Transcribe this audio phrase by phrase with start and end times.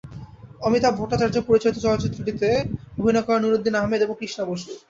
[0.61, 2.49] অমিতাভ ভট্টাচার্য পরিচালিত চলচ্চিত্রটিতে
[2.99, 4.69] অভিনয় করেন নূরউদ্দিন আহমেদ এবং কৃষ্ণা বসু।